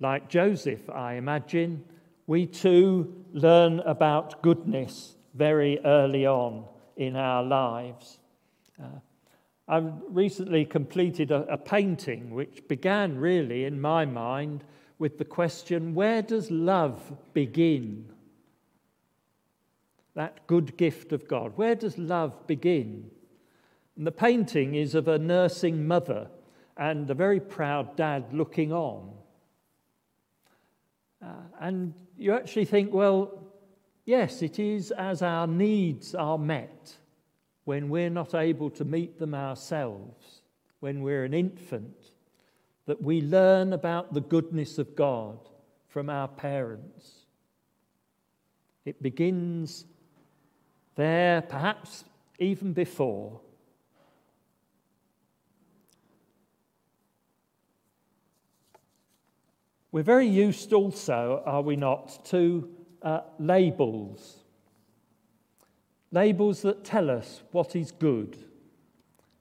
Like 0.00 0.30
Joseph, 0.30 0.88
I 0.88 1.14
imagine, 1.14 1.84
we 2.26 2.46
too 2.46 3.14
learn 3.32 3.80
about 3.80 4.40
goodness 4.40 5.14
very 5.34 5.78
early 5.84 6.26
on 6.26 6.64
in 6.96 7.16
our 7.16 7.42
lives. 7.42 8.18
Uh, 8.82 8.86
I've 9.68 9.92
recently 10.08 10.64
completed 10.64 11.30
a, 11.30 11.44
a 11.52 11.58
painting 11.58 12.34
which 12.34 12.66
began 12.66 13.18
really, 13.18 13.64
in 13.64 13.80
my 13.80 14.06
mind, 14.06 14.64
with 14.98 15.18
the 15.18 15.24
question 15.24 15.94
where 15.94 16.22
does 16.22 16.50
love 16.50 17.00
begin? 17.34 18.10
That 20.14 20.46
good 20.46 20.76
gift 20.76 21.12
of 21.12 21.28
God. 21.28 21.52
Where 21.56 21.74
does 21.74 21.98
love 21.98 22.46
begin? 22.46 23.10
And 23.96 24.06
the 24.06 24.12
painting 24.12 24.74
is 24.74 24.94
of 24.94 25.08
a 25.08 25.18
nursing 25.18 25.86
mother 25.86 26.28
and 26.76 27.08
a 27.10 27.14
very 27.14 27.38
proud 27.38 27.96
dad 27.96 28.32
looking 28.32 28.72
on. 28.72 29.19
Uh, 31.24 31.42
and 31.60 31.94
you 32.16 32.32
actually 32.32 32.64
think, 32.64 32.92
well, 32.92 33.46
yes, 34.04 34.42
it 34.42 34.58
is 34.58 34.90
as 34.90 35.22
our 35.22 35.46
needs 35.46 36.14
are 36.14 36.38
met 36.38 36.96
when 37.64 37.88
we're 37.88 38.10
not 38.10 38.34
able 38.34 38.70
to 38.70 38.84
meet 38.84 39.18
them 39.18 39.34
ourselves, 39.34 40.42
when 40.80 41.02
we're 41.02 41.24
an 41.24 41.34
infant, 41.34 42.12
that 42.86 43.02
we 43.02 43.20
learn 43.20 43.72
about 43.72 44.14
the 44.14 44.20
goodness 44.20 44.78
of 44.78 44.96
God 44.96 45.38
from 45.88 46.08
our 46.08 46.26
parents. 46.26 47.26
It 48.84 49.02
begins 49.02 49.84
there, 50.96 51.42
perhaps 51.42 52.04
even 52.38 52.72
before. 52.72 53.40
We're 59.92 60.02
very 60.04 60.26
used 60.26 60.72
also, 60.72 61.42
are 61.44 61.62
we 61.62 61.74
not, 61.74 62.24
to 62.26 62.68
uh, 63.02 63.22
labels. 63.40 64.44
Labels 66.12 66.62
that 66.62 66.84
tell 66.84 67.10
us 67.10 67.42
what 67.50 67.74
is 67.74 67.90
good 67.90 68.36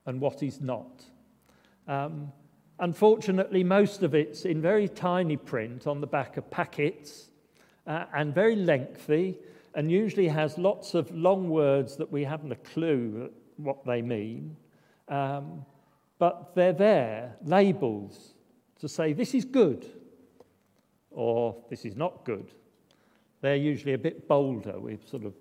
and 0.08 0.20
what 0.20 0.42
is 0.42 0.60
not. 0.60 1.04
Um, 1.88 2.32
unfortunately, 2.80 3.64
most 3.64 4.02
of 4.02 4.16
it's 4.16 4.46
in 4.46 4.60
very 4.60 4.88
tiny 4.88 5.38
print 5.38 5.86
on 5.86 6.02
the 6.02 6.08
back 6.08 6.36
of 6.38 6.50
packets 6.50 7.30
uh, 7.86 8.06
and 8.16 8.34
very 8.34 8.56
lengthy 8.56 9.38
and 9.76 9.92
usually 9.92 10.28
has 10.28 10.58
lots 10.58 10.96
of 10.96 11.12
long 11.12 11.50
words 11.50 11.96
that 11.98 12.12
we 12.12 12.24
haven't 12.24 12.52
a 12.52 12.56
clue 12.56 13.30
what 13.58 13.86
they 13.86 14.02
mean. 14.02 14.56
Um, 15.10 15.64
but 16.18 16.56
they're 16.56 16.74
there, 16.74 17.36
labels, 17.46 18.34
to 18.80 18.90
say 18.90 19.14
this 19.14 19.36
is 19.36 19.46
good 19.46 19.99
or 21.12 21.56
this 21.70 21.86
is 21.86 21.96
not 21.96 22.24
good. 22.26 22.52
They're 23.42 23.56
usually 23.56 23.94
a 23.94 23.98
bit 23.98 24.28
bolder 24.28 24.80
with 24.80 25.08
sort 25.08 25.26
of 25.26 25.34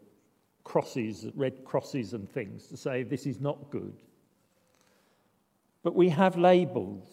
crosses, 0.64 1.26
red 1.34 1.64
crosses 1.64 2.12
and 2.12 2.30
things 2.30 2.66
to 2.66 2.76
say 2.76 3.02
this 3.02 3.26
is 3.26 3.40
not 3.40 3.70
good. 3.70 3.94
But 5.82 5.94
we 5.94 6.08
have 6.10 6.36
labels, 6.36 7.08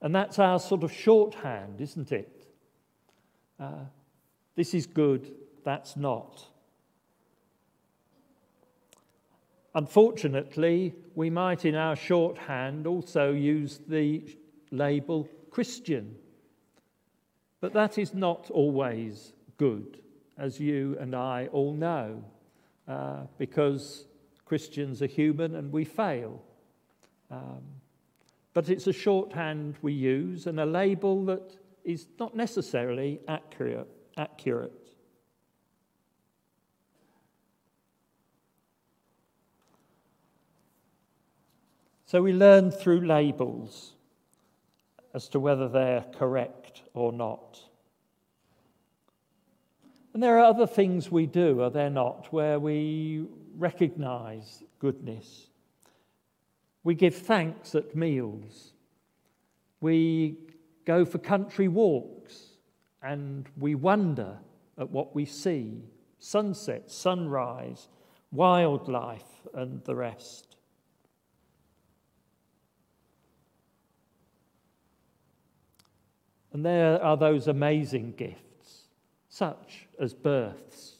and 0.00 0.14
that's 0.14 0.38
our 0.38 0.58
sort 0.58 0.82
of 0.82 0.92
shorthand, 0.92 1.80
isn't 1.80 2.12
it? 2.12 2.46
Uh, 3.60 3.84
this 4.56 4.74
is 4.74 4.86
good, 4.86 5.32
that's 5.64 5.96
not. 5.96 6.44
Unfortunately, 9.74 10.94
we 11.14 11.30
might 11.30 11.64
in 11.64 11.74
our 11.74 11.96
shorthand 11.96 12.86
also 12.86 13.32
use 13.32 13.80
the 13.88 14.22
label 14.70 15.28
Christian. 15.50 16.14
But 17.64 17.72
that 17.72 17.96
is 17.96 18.12
not 18.12 18.50
always 18.50 19.32
good, 19.56 19.98
as 20.36 20.60
you 20.60 20.98
and 21.00 21.14
I 21.14 21.46
all 21.50 21.72
know, 21.72 22.22
uh, 22.86 23.22
because 23.38 24.04
Christians 24.44 25.00
are 25.00 25.06
human 25.06 25.54
and 25.54 25.72
we 25.72 25.86
fail. 25.86 26.42
Um, 27.30 27.62
but 28.52 28.68
it's 28.68 28.86
a 28.86 28.92
shorthand 28.92 29.76
we 29.80 29.94
use 29.94 30.46
and 30.46 30.60
a 30.60 30.66
label 30.66 31.24
that 31.24 31.56
is 31.84 32.06
not 32.20 32.36
necessarily 32.36 33.22
accurate. 33.28 33.88
accurate. 34.18 34.90
So 42.04 42.20
we 42.20 42.34
learn 42.34 42.70
through 42.70 43.06
labels 43.06 43.94
as 45.14 45.28
to 45.28 45.40
whether 45.40 45.68
they're 45.68 46.04
correct 46.18 46.82
or 46.92 47.12
not. 47.12 47.60
And 50.12 50.22
there 50.22 50.38
are 50.38 50.44
other 50.44 50.66
things 50.66 51.10
we 51.10 51.26
do, 51.26 51.62
are 51.62 51.70
there 51.70 51.90
not, 51.90 52.32
where 52.32 52.58
we 52.58 53.26
recognize 53.56 54.62
goodness. 54.78 55.48
We 56.82 56.94
give 56.94 57.14
thanks 57.14 57.74
at 57.74 57.96
meals. 57.96 58.72
We 59.80 60.36
go 60.84 61.04
for 61.04 61.18
country 61.18 61.68
walks 61.68 62.50
and 63.02 63.48
we 63.58 63.74
wonder 63.74 64.38
at 64.78 64.90
what 64.90 65.14
we 65.14 65.24
see 65.24 65.82
sunset, 66.18 66.90
sunrise, 66.90 67.88
wildlife, 68.32 69.46
and 69.52 69.84
the 69.84 69.94
rest. 69.94 70.53
And 76.54 76.64
there 76.64 77.02
are 77.02 77.16
those 77.16 77.48
amazing 77.48 78.14
gifts, 78.16 78.84
such 79.28 79.88
as 79.98 80.14
births. 80.14 80.92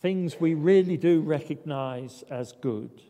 Things 0.00 0.40
we 0.40 0.54
really 0.54 0.96
do 0.96 1.20
recognize 1.20 2.24
as 2.30 2.52
good. 2.52 3.02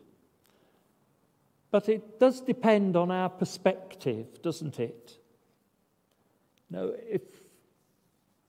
But 1.71 1.87
it 1.87 2.19
does 2.19 2.41
depend 2.41 2.97
on 2.97 3.11
our 3.11 3.29
perspective, 3.29 4.41
doesn't 4.41 4.77
it? 4.77 5.17
No, 6.69 6.93
if 7.09 7.21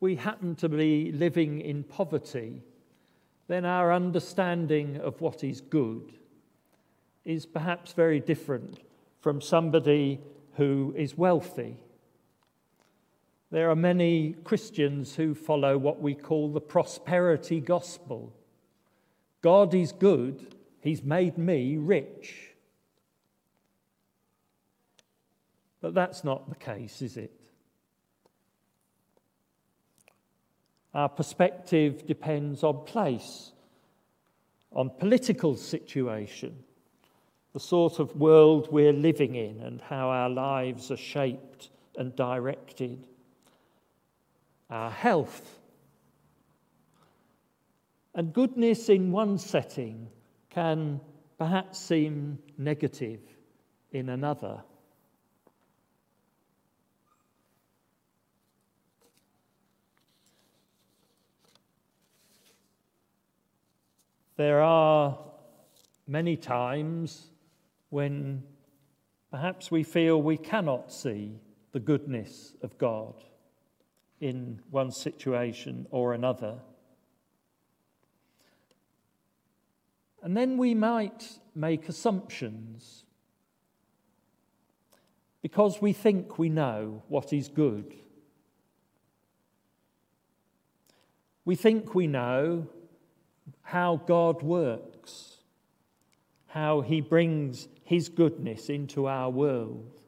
we 0.00 0.16
happen 0.16 0.56
to 0.56 0.68
be 0.68 1.12
living 1.12 1.60
in 1.60 1.84
poverty, 1.84 2.62
then 3.46 3.64
our 3.64 3.92
understanding 3.92 4.96
of 4.96 5.20
what 5.20 5.44
is 5.44 5.60
good 5.60 6.14
is 7.24 7.46
perhaps 7.46 7.92
very 7.92 8.18
different 8.18 8.80
from 9.22 9.40
somebody 9.40 10.20
who 10.56 10.92
is 10.96 11.16
wealthy. 11.16 11.78
There 13.50 13.70
are 13.70 13.76
many 13.76 14.34
Christians 14.44 15.14
who 15.14 15.34
follow 15.34 15.78
what 15.78 16.00
we 16.00 16.14
call 16.14 16.52
the 16.52 16.60
prosperity 16.60 17.60
gospel. 17.60 18.34
God 19.40 19.74
is 19.74 19.92
good, 19.92 20.56
He's 20.80 21.04
made 21.04 21.38
me 21.38 21.76
rich. 21.76 22.50
But 25.80 25.94
that's 25.94 26.24
not 26.24 26.48
the 26.48 26.56
case, 26.56 27.00
is 27.00 27.16
it? 27.16 27.32
Our 30.94 31.08
perspective 31.08 32.06
depends 32.06 32.64
on 32.64 32.84
place, 32.84 33.52
on 34.72 34.90
political 34.90 35.56
situation, 35.56 36.64
the 37.52 37.60
sort 37.60 37.98
of 37.98 38.16
world 38.16 38.68
we're 38.70 38.92
living 38.92 39.34
in, 39.34 39.60
and 39.60 39.80
how 39.80 40.08
our 40.08 40.30
lives 40.30 40.90
are 40.90 40.96
shaped 40.96 41.70
and 41.96 42.16
directed, 42.16 43.06
our 44.70 44.90
health. 44.90 45.58
And 48.14 48.32
goodness 48.32 48.88
in 48.88 49.12
one 49.12 49.36
setting 49.38 50.08
can 50.50 51.00
perhaps 51.38 51.78
seem 51.78 52.38
negative 52.56 53.20
in 53.90 54.08
another. 54.08 54.62
There 64.36 64.62
are 64.62 65.18
many 66.06 66.36
times 66.36 67.31
when 67.92 68.42
perhaps 69.30 69.70
we 69.70 69.82
feel 69.82 70.22
we 70.22 70.38
cannot 70.38 70.90
see 70.90 71.38
the 71.72 71.78
goodness 71.78 72.56
of 72.62 72.78
God 72.78 73.12
in 74.18 74.60
one 74.70 74.90
situation 74.90 75.86
or 75.90 76.14
another. 76.14 76.54
And 80.22 80.34
then 80.34 80.56
we 80.56 80.72
might 80.72 81.38
make 81.54 81.86
assumptions 81.86 83.04
because 85.42 85.82
we 85.82 85.92
think 85.92 86.38
we 86.38 86.48
know 86.48 87.02
what 87.08 87.30
is 87.30 87.48
good. 87.48 87.94
We 91.44 91.56
think 91.56 91.94
we 91.94 92.06
know 92.06 92.68
how 93.60 94.00
God 94.06 94.42
works, 94.42 95.36
how 96.46 96.80
He 96.80 97.02
brings 97.02 97.68
His 97.84 98.08
goodness 98.08 98.68
into 98.68 99.06
our 99.06 99.30
world. 99.30 100.00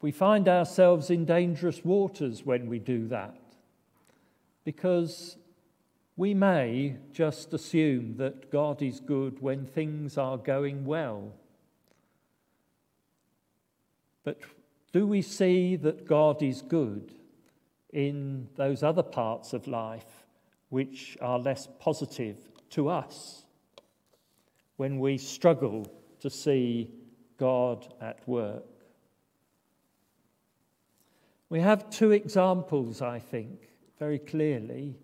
We 0.00 0.12
find 0.12 0.48
ourselves 0.48 1.10
in 1.10 1.24
dangerous 1.24 1.84
waters 1.84 2.44
when 2.44 2.68
we 2.68 2.78
do 2.78 3.08
that 3.08 3.34
because 4.64 5.36
we 6.16 6.32
may 6.34 6.96
just 7.12 7.52
assume 7.52 8.16
that 8.16 8.50
God 8.50 8.82
is 8.82 9.00
good 9.00 9.40
when 9.40 9.66
things 9.66 10.16
are 10.16 10.38
going 10.38 10.84
well. 10.84 11.32
But 14.24 14.40
do 14.92 15.06
we 15.06 15.22
see 15.22 15.76
that 15.76 16.06
God 16.06 16.42
is 16.42 16.62
good 16.62 17.14
in 17.92 18.48
those 18.56 18.82
other 18.82 19.02
parts 19.02 19.52
of 19.52 19.66
life 19.66 20.15
which 20.76 21.16
are 21.22 21.38
less 21.38 21.66
positive 21.78 22.36
to 22.68 22.90
us 22.90 23.46
when 24.76 24.98
we 24.98 25.16
struggle 25.16 25.90
to 26.20 26.28
see 26.28 26.90
God 27.38 27.94
at 27.98 28.18
work? 28.28 28.66
We 31.48 31.60
have 31.60 31.88
two 31.88 32.10
examples, 32.10 33.00
I 33.00 33.20
think, 33.20 33.70
very 33.98 34.18
clearly 34.18 34.98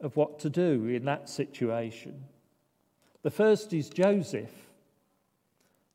of 0.00 0.16
what 0.16 0.38
to 0.38 0.48
do 0.48 0.86
in 0.86 1.04
that 1.04 1.28
situation. 1.28 2.24
The 3.20 3.30
first 3.30 3.74
is 3.74 3.90
Joseph. 3.90 4.54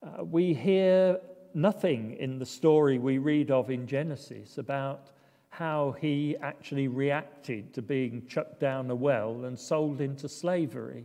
Uh, 0.04 0.26
we 0.26 0.54
hear 0.54 1.20
nothing 1.56 2.18
in 2.20 2.38
the 2.38 2.46
story 2.46 3.00
we 3.00 3.18
read 3.18 3.50
of 3.50 3.72
in 3.72 3.88
Genesis 3.88 4.60
about 4.60 5.10
how 5.58 5.96
he 6.00 6.38
actually 6.38 6.88
reacted 6.88 7.74
to 7.74 7.82
being 7.82 8.24
chucked 8.28 8.60
down 8.60 8.92
a 8.92 8.96
well 8.96 9.46
and 9.46 9.58
sold 9.58 10.02
into 10.02 10.30
slavery. 10.30 11.04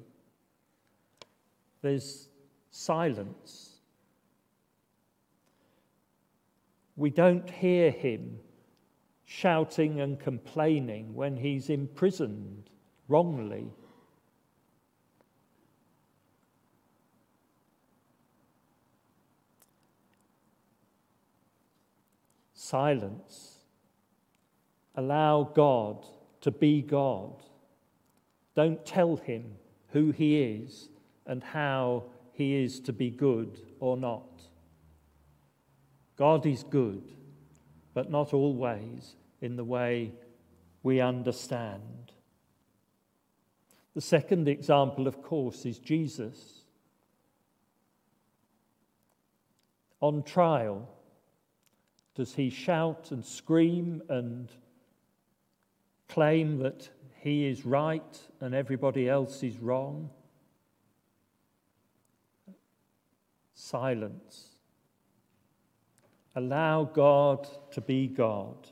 There's 1.81 2.29
silence. 2.71 3.81
We 6.97 7.09
don't 7.09 7.49
hear 7.49 7.91
him 7.91 8.41
shouting 9.25 10.03
and 10.03 10.21
complaining 10.21 11.15
when 11.15 11.35
he's 11.35 11.71
imprisoned 11.71 12.69
wrongly 13.09 13.71
silence. 22.53 23.52
Allow 24.95 25.51
God 25.55 26.07
to 26.43 26.51
be 26.51 26.83
God. 26.83 27.43
Don't 28.55 28.85
tell 28.85 29.17
him 29.17 29.55
who 29.89 30.11
he 30.11 30.43
is 30.43 30.89
and 31.27 31.43
how 31.43 32.05
he 32.33 32.63
is 32.63 32.81
to 32.81 32.93
be 32.93 33.11
good 33.11 33.61
or 33.81 33.97
not. 33.97 34.43
God 36.17 36.45
is 36.47 36.63
good, 36.65 37.03
but 37.95 38.11
not 38.11 38.35
always 38.35 39.17
in 39.41 39.57
the 39.57 39.65
way 39.65 40.13
we 40.83 41.01
understand. 41.01 42.13
The 43.95 44.01
second 44.01 44.49
example, 44.49 45.07
of 45.07 45.23
course, 45.23 45.67
is 45.67 45.79
Jesus. 45.79 46.65
On 50.01 50.23
trial, 50.23 50.89
does 52.15 52.35
he 52.35 52.51
shout 52.51 53.11
and 53.11 53.25
scream 53.25 54.03
and 54.09 54.51
claim 56.13 56.59
that 56.59 56.89
he 57.21 57.47
is 57.47 57.65
right 57.65 58.21
and 58.41 58.55
everybody 58.55 59.09
else 59.09 59.43
is 59.43 59.59
wrong? 59.59 60.11
Silence. 63.55 64.49
Allow 66.35 66.85
God 66.85 67.47
to 67.73 67.81
be 67.81 68.09
God. 68.09 68.69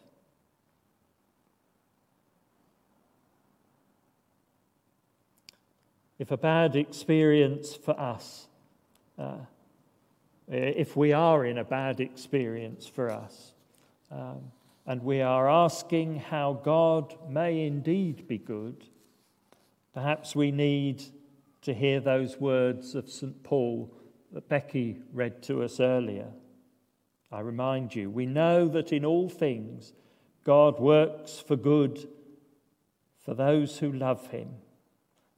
if 6.21 6.31
a 6.31 6.37
bad 6.37 6.77
experience 6.77 7.75
for 7.75 7.99
us, 7.99 8.47
uh, 9.19 9.39
if 10.47 10.95
we 10.95 11.15
are 11.15 11.47
in 11.47 11.57
a 11.57 11.65
bad 11.65 11.99
experience 11.99 12.87
for 12.87 13.11
us, 13.11 13.55
um, 14.11 14.53
and 14.87 15.03
we 15.03 15.21
are 15.21 15.49
asking 15.49 16.17
how 16.17 16.61
God 16.65 17.15
may 17.29 17.67
indeed 17.67 18.27
be 18.27 18.39
good, 18.39 18.87
perhaps 19.93 20.35
we 20.35 20.51
need 20.51 21.03
to 21.63 21.75
hear 21.75 22.01
those 22.01 22.39
words 22.39 22.95
of 22.95 23.09
St. 23.09 23.43
Paul 23.43 23.93
that 24.33 24.49
Becky 24.49 24.99
read 25.13 25.43
to 25.45 25.63
us 25.63 25.81
earlier. 25.81 26.29
I 27.33 27.41
remind 27.41 27.95
you, 27.95 28.11
we 28.11 28.27
know 28.27 28.67
that 28.69 28.93
in 28.93 29.05
all 29.05 29.29
things 29.29 29.93
God 30.45 30.81
works 30.81 31.39
for 31.39 31.57
good 31.57 32.09
for 33.25 33.35
those 33.35 33.79
who 33.79 33.93
love 33.93 34.29
him 34.29 34.49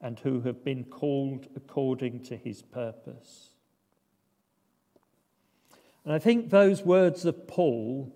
and 0.00 0.18
who 0.20 0.40
have 0.42 0.64
been 0.64 0.84
called 0.84 1.46
according 1.54 2.22
to 2.24 2.36
his 2.36 2.62
purpose. 2.62 3.50
And 6.04 6.12
I 6.12 6.18
think 6.18 6.50
those 6.50 6.82
words 6.82 7.24
of 7.24 7.46
Paul 7.46 8.12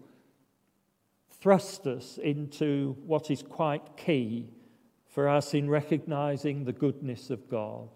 thrust 1.46 1.86
us 1.86 2.18
into 2.18 2.96
what 3.06 3.30
is 3.30 3.40
quite 3.40 3.96
key 3.96 4.50
for 5.06 5.28
us 5.28 5.54
in 5.54 5.70
recognizing 5.70 6.64
the 6.64 6.72
goodness 6.72 7.30
of 7.30 7.48
God. 7.48 7.88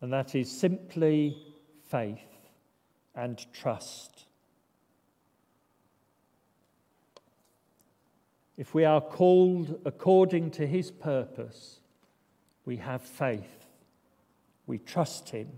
And 0.00 0.12
that 0.12 0.36
is 0.36 0.48
simply 0.48 1.36
faith 1.90 2.48
and 3.12 3.44
trust. 3.52 4.26
If 8.56 8.72
we 8.72 8.84
are 8.84 9.00
called 9.00 9.80
according 9.84 10.52
to 10.52 10.68
his 10.68 10.92
purpose, 10.92 11.80
we 12.64 12.76
have 12.76 13.02
faith, 13.02 13.66
we 14.68 14.78
trust 14.78 15.30
him. 15.30 15.48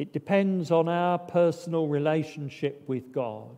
It 0.00 0.14
depends 0.14 0.70
on 0.70 0.88
our 0.88 1.18
personal 1.18 1.86
relationship 1.86 2.82
with 2.86 3.12
God. 3.12 3.54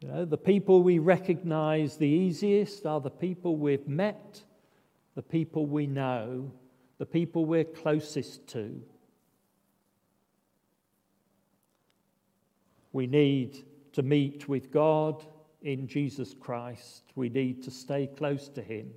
You 0.00 0.08
know, 0.08 0.24
the 0.24 0.38
people 0.38 0.82
we 0.82 0.98
recognize 0.98 1.98
the 1.98 2.08
easiest 2.08 2.86
are 2.86 3.02
the 3.02 3.10
people 3.10 3.58
we've 3.58 3.86
met, 3.86 4.40
the 5.14 5.20
people 5.20 5.66
we 5.66 5.86
know, 5.86 6.50
the 6.96 7.04
people 7.04 7.44
we're 7.44 7.64
closest 7.64 8.46
to. 8.46 8.80
We 12.94 13.06
need 13.06 13.62
to 13.92 14.02
meet 14.02 14.48
with 14.48 14.70
God 14.70 15.22
in 15.60 15.86
Jesus 15.86 16.32
Christ. 16.32 17.02
We 17.14 17.28
need 17.28 17.62
to 17.64 17.70
stay 17.70 18.06
close 18.06 18.48
to 18.48 18.62
Him. 18.62 18.90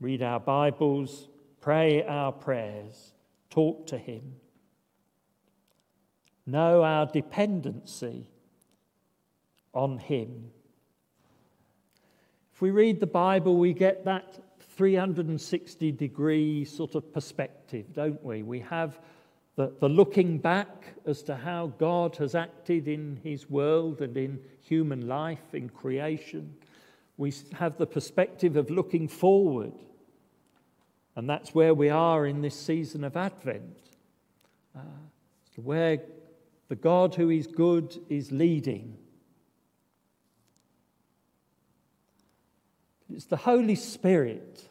Read 0.00 0.20
our 0.20 0.40
Bibles, 0.40 1.28
pray 1.60 2.02
our 2.02 2.32
prayers, 2.32 3.12
talk 3.50 3.86
to 3.88 3.98
Him. 3.98 4.36
Know 6.46 6.82
our 6.82 7.06
dependency 7.06 8.26
on 9.74 9.98
Him. 9.98 10.50
If 12.54 12.62
we 12.62 12.70
read 12.70 13.00
the 13.00 13.06
Bible, 13.06 13.56
we 13.56 13.72
get 13.72 14.04
that 14.04 14.38
360 14.76 15.92
degree 15.92 16.64
sort 16.64 16.94
of 16.94 17.12
perspective, 17.12 17.86
don't 17.92 18.22
we? 18.24 18.42
We 18.42 18.60
have 18.60 18.98
the, 19.56 19.72
the 19.78 19.88
looking 19.88 20.38
back 20.38 20.94
as 21.04 21.22
to 21.24 21.36
how 21.36 21.72
God 21.78 22.16
has 22.16 22.34
acted 22.34 22.88
in 22.88 23.20
his 23.22 23.50
world 23.50 24.00
and 24.00 24.16
in 24.16 24.40
human 24.62 25.06
life, 25.06 25.54
in 25.54 25.68
creation. 25.68 26.54
We 27.18 27.34
have 27.52 27.76
the 27.76 27.86
perspective 27.86 28.56
of 28.56 28.70
looking 28.70 29.06
forward. 29.06 29.74
And 31.20 31.28
that's 31.28 31.54
where 31.54 31.74
we 31.74 31.90
are 31.90 32.24
in 32.24 32.40
this 32.40 32.58
season 32.58 33.04
of 33.04 33.14
Advent, 33.14 33.76
uh, 34.74 34.80
where 35.56 36.00
the 36.68 36.76
God 36.76 37.14
who 37.14 37.28
is 37.28 37.46
good 37.46 37.94
is 38.08 38.32
leading. 38.32 38.96
It's 43.12 43.26
the 43.26 43.36
Holy 43.36 43.74
Spirit 43.74 44.66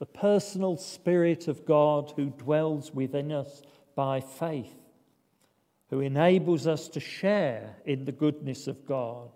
the 0.00 0.06
personal 0.06 0.76
Spirit 0.76 1.46
of 1.46 1.64
God 1.64 2.12
who 2.16 2.30
dwells 2.30 2.92
within 2.92 3.30
us 3.30 3.62
by 3.94 4.18
faith, 4.20 4.74
who 5.90 6.00
enables 6.00 6.66
us 6.66 6.88
to 6.88 6.98
share 6.98 7.76
in 7.84 8.04
the 8.04 8.10
goodness 8.10 8.66
of 8.66 8.84
God. 8.84 9.30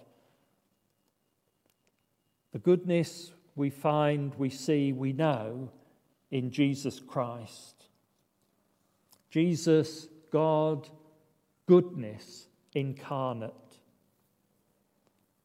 The 2.53 2.59
goodness 2.59 3.33
we 3.54 3.70
find, 3.70 4.34
we 4.36 4.50
see, 4.50 4.92
we 4.92 5.12
know 5.12 5.70
in 6.30 6.50
Jesus 6.50 7.00
Christ. 7.00 7.84
Jesus, 9.30 10.08
God, 10.30 10.88
goodness 11.66 12.46
incarnate, 12.74 13.52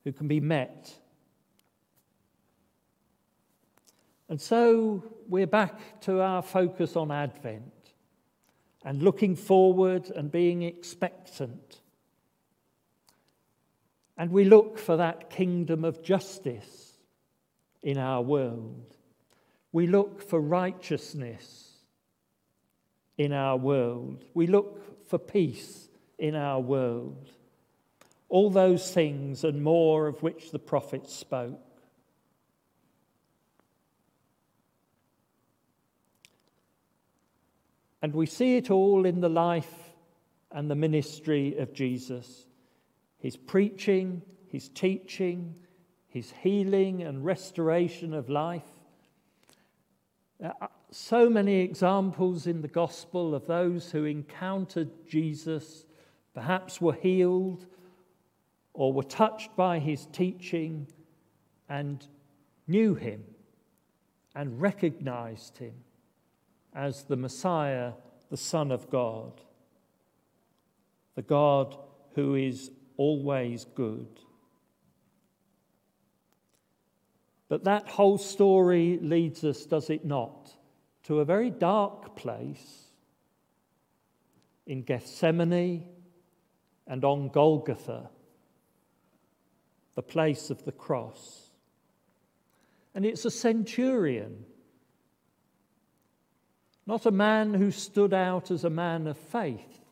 who 0.04 0.12
can 0.14 0.28
be 0.28 0.40
met 0.40 0.96
And 4.30 4.42
so 4.42 5.04
we're 5.30 5.48
back 5.48 6.02
to 6.02 6.22
our 6.22 6.42
focus 6.42 6.96
on 6.96 7.12
Advent 7.12 7.72
and 8.84 9.02
looking 9.02 9.36
forward 9.36 10.12
and 10.16 10.30
being 10.30 10.64
expectant. 10.64 11.82
And 14.18 14.32
we 14.32 14.44
look 14.44 14.78
for 14.80 14.98
that 14.98 15.30
kingdom 15.30 15.86
of 15.86 16.04
justice 16.04 16.87
in 17.88 17.98
our 17.98 18.22
world. 18.22 18.98
We 19.72 19.88
look 19.88 20.22
for 20.22 20.42
righteousness 20.42 21.72
in 23.18 23.32
our 23.32 23.56
world. 23.56 24.26
We 24.34 24.46
look 24.46 25.08
for 25.08 25.18
peace 25.18 25.88
in 26.20 26.36
our 26.36 26.60
world. 26.60 27.30
All 28.28 28.50
those 28.50 28.92
things 28.92 29.46
and 29.46 29.64
more 29.64 30.08
of 30.08 30.22
which 30.22 30.52
the 30.52 30.60
prophets 30.60 31.16
spoke. 31.16 31.62
And 38.02 38.14
we 38.14 38.26
see 38.26 38.58
it 38.58 38.70
all 38.70 39.06
in 39.06 39.22
the 39.22 39.30
life 39.30 39.94
and 40.52 40.70
the 40.70 40.76
ministry 40.76 41.58
of 41.58 41.72
Jesus 41.72 42.48
his 43.18 43.38
preaching, 43.38 44.22
his 44.50 44.68
teaching, 44.68 45.56
his 46.08 46.32
healing 46.44 47.04
and 47.04 47.24
restoration 47.26 48.14
of 48.14 48.30
life. 48.30 48.64
So 50.92 51.30
many 51.30 51.62
examples 51.62 52.48
in 52.48 52.62
the 52.62 52.68
gospel 52.68 53.36
of 53.36 53.48
those 53.48 53.92
who 53.92 54.06
encountered 54.06 54.90
Jesus, 55.08 55.86
perhaps 56.34 56.80
were 56.80 56.94
healed 56.94 57.66
or 58.74 58.94
were 58.94 59.04
touched 59.04 59.56
by 59.56 59.80
his 59.80 60.06
teaching 60.08 60.88
and 61.68 62.06
knew 62.68 62.96
him 62.96 63.24
and 64.36 64.62
recognized 64.62 65.58
him 65.58 65.74
as 66.74 67.04
the 67.04 67.16
Messiah, 67.16 67.94
the 68.30 68.38
Son 68.38 68.72
of 68.72 68.90
God, 68.90 69.42
the 71.16 71.24
God 71.24 71.76
who 72.14 72.36
is 72.36 72.70
always 72.98 73.66
good. 73.66 74.20
But 77.50 77.64
that 77.64 77.88
whole 77.88 78.18
story 78.18 79.00
leads 79.02 79.44
us, 79.44 79.66
does 79.66 79.90
it 79.90 80.06
not, 80.06 80.52
to 81.04 81.20
a 81.20 81.26
very 81.26 81.50
dark 81.50 82.16
place 82.16 82.88
in 84.66 84.82
Gethsemane 84.82 85.88
and 86.86 87.06
on 87.06 87.30
Golgotha, 87.30 88.10
the 89.96 90.04
place 90.04 90.50
of 90.50 90.66
the 90.66 90.72
cross. 90.72 91.50
And 92.94 93.06
it's 93.06 93.26
a 93.26 93.32
centurion 93.32 94.46
not 96.88 97.06
a 97.06 97.12
man 97.12 97.54
who 97.54 97.70
stood 97.70 98.14
out 98.14 98.50
as 98.50 98.64
a 98.64 98.70
man 98.70 99.08
of 99.08 99.18
faith, 99.18 99.86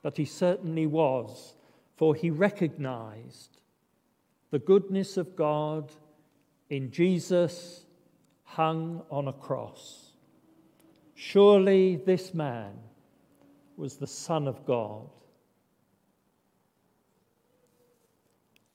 but 0.00 0.16
he 0.16 0.24
certainly 0.24 0.86
was, 0.86 1.56
for 1.96 2.14
he 2.14 2.30
recognized 2.30 3.60
the 4.50 4.60
goodness 4.60 5.16
of 5.16 5.34
God 5.34 5.92
in 6.74 6.90
Jesus 6.90 7.84
hung 8.42 9.02
on 9.08 9.28
a 9.28 9.32
cross. 9.32 10.12
Surely 11.14 11.96
this 11.96 12.34
man 12.34 12.72
was 13.76 13.96
the 13.96 14.06
Son 14.06 14.48
of 14.48 14.66
God. 14.66 15.08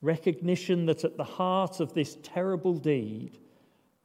Recognition 0.01 0.85
that 0.85 1.03
at 1.03 1.17
the 1.17 1.25
heart 1.25 1.81
of 1.81 1.93
this 1.93 2.17
terrible 2.23 2.75
deed 2.75 3.37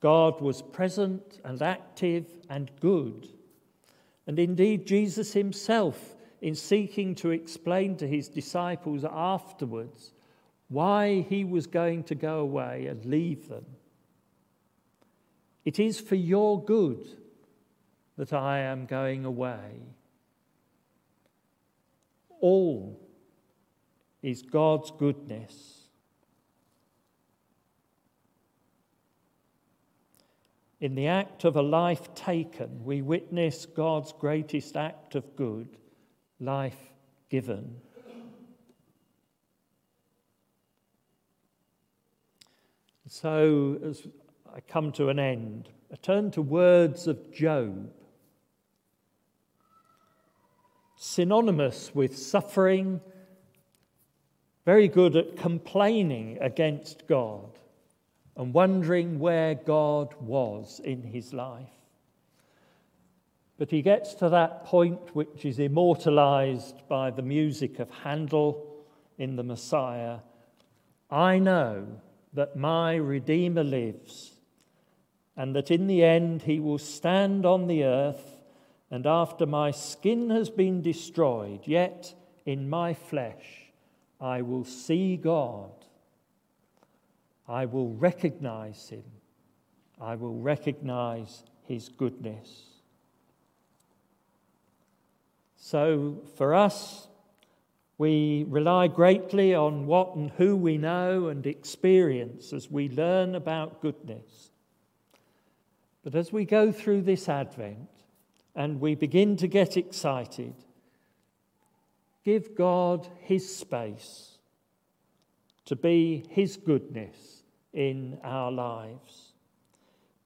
God 0.00 0.40
was 0.40 0.60
present 0.60 1.40
and 1.44 1.62
active 1.62 2.26
and 2.50 2.70
good. 2.80 3.28
And 4.26 4.38
indeed, 4.38 4.86
Jesus 4.86 5.32
himself, 5.32 6.16
in 6.42 6.54
seeking 6.54 7.14
to 7.14 7.30
explain 7.30 7.96
to 7.96 8.06
his 8.06 8.28
disciples 8.28 9.04
afterwards 9.04 10.12
why 10.68 11.24
he 11.28 11.44
was 11.44 11.66
going 11.66 12.02
to 12.04 12.14
go 12.14 12.40
away 12.40 12.86
and 12.86 13.02
leave 13.06 13.48
them. 13.48 13.64
It 15.64 15.78
is 15.78 16.00
for 16.00 16.14
your 16.14 16.62
good 16.62 17.06
that 18.16 18.32
I 18.32 18.58
am 18.60 18.86
going 18.86 19.24
away. 19.24 19.82
All 22.40 23.00
is 24.22 24.42
God's 24.42 24.92
goodness. 24.98 25.80
In 30.80 30.94
the 30.94 31.06
act 31.06 31.44
of 31.44 31.56
a 31.56 31.62
life 31.62 32.14
taken, 32.14 32.84
we 32.84 33.00
witness 33.00 33.64
God's 33.64 34.12
greatest 34.12 34.76
act 34.76 35.14
of 35.14 35.34
good, 35.34 35.78
life 36.38 36.76
given. 37.30 37.76
So, 43.06 43.78
as 43.82 44.06
I 44.54 44.60
come 44.60 44.92
to 44.92 45.08
an 45.08 45.18
end, 45.18 45.68
I 45.92 45.96
turn 45.96 46.30
to 46.32 46.42
words 46.42 47.08
of 47.08 47.32
Job, 47.32 47.90
synonymous 50.94 51.92
with 51.92 52.16
suffering, 52.16 53.00
very 54.64 54.86
good 54.86 55.16
at 55.16 55.36
complaining 55.36 56.38
against 56.40 57.08
God 57.08 57.58
and 58.36 58.54
wondering 58.54 59.18
where 59.18 59.56
God 59.56 60.14
was 60.20 60.80
in 60.84 61.02
his 61.02 61.32
life. 61.32 61.68
But 63.58 63.72
he 63.72 63.82
gets 63.82 64.14
to 64.14 64.28
that 64.28 64.66
point 64.66 65.16
which 65.16 65.44
is 65.44 65.58
immortalized 65.58 66.86
by 66.88 67.10
the 67.10 67.22
music 67.22 67.80
of 67.80 67.90
Handel 67.90 68.84
in 69.18 69.34
the 69.34 69.42
Messiah. 69.42 70.18
I 71.10 71.40
know 71.40 71.86
that 72.32 72.56
my 72.56 72.94
Redeemer 72.94 73.64
lives, 73.64 74.33
and 75.36 75.54
that 75.54 75.70
in 75.70 75.86
the 75.86 76.04
end 76.04 76.42
he 76.42 76.60
will 76.60 76.78
stand 76.78 77.44
on 77.44 77.66
the 77.66 77.84
earth, 77.84 78.42
and 78.90 79.06
after 79.06 79.46
my 79.46 79.70
skin 79.70 80.30
has 80.30 80.50
been 80.50 80.82
destroyed, 80.82 81.60
yet 81.66 82.14
in 82.46 82.68
my 82.68 82.94
flesh 82.94 83.72
I 84.20 84.42
will 84.42 84.64
see 84.64 85.16
God 85.16 85.72
I 87.46 87.66
will 87.66 87.90
recognize 87.90 88.88
him. 88.88 89.04
I 90.00 90.14
will 90.14 90.34
recognize 90.34 91.44
his 91.64 91.88
goodness. 91.88 92.64
So, 95.56 96.22
for 96.36 96.54
us, 96.54 97.08
we 97.96 98.44
rely 98.48 98.88
greatly 98.88 99.54
on 99.54 99.86
what 99.86 100.14
and 100.14 100.30
who 100.32 100.56
we 100.56 100.78
know 100.78 101.28
and 101.28 101.46
experience 101.46 102.52
as 102.52 102.70
we 102.70 102.88
learn 102.88 103.34
about 103.34 103.80
goodness. 103.80 104.50
But 106.04 106.14
as 106.14 106.30
we 106.30 106.44
go 106.44 106.70
through 106.70 107.02
this 107.02 107.30
Advent 107.30 107.88
and 108.54 108.78
we 108.78 108.94
begin 108.94 109.36
to 109.38 109.48
get 109.48 109.78
excited, 109.78 110.54
give 112.22 112.54
God 112.54 113.08
his 113.20 113.56
space 113.56 114.36
to 115.64 115.74
be 115.74 116.26
his 116.28 116.58
goodness 116.58 117.42
in 117.72 118.18
our 118.22 118.52
lives. 118.52 119.32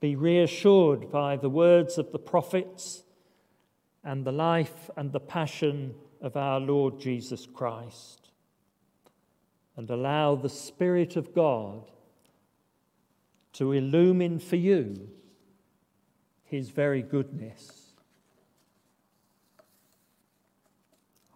Be 0.00 0.16
reassured 0.16 1.12
by 1.12 1.36
the 1.36 1.48
words 1.48 1.96
of 1.96 2.10
the 2.10 2.18
prophets 2.18 3.04
and 4.02 4.24
the 4.24 4.32
life 4.32 4.90
and 4.96 5.12
the 5.12 5.20
passion 5.20 5.94
of 6.20 6.36
our 6.36 6.58
Lord 6.58 6.98
Jesus 6.98 7.46
Christ. 7.46 8.30
And 9.76 9.88
allow 9.90 10.34
the 10.34 10.48
Spirit 10.48 11.14
of 11.14 11.32
God 11.32 11.88
to 13.52 13.70
illumine 13.70 14.40
for 14.40 14.56
you 14.56 15.08
his 16.48 16.70
very 16.70 17.02
goodness. 17.02 17.92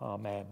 Amen. 0.00 0.46